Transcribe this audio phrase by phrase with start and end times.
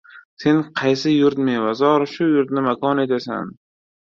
[0.43, 3.55] Sen qaysi yurt mevazor— shu yurtni makon etasan.